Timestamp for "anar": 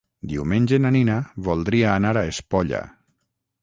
2.01-2.17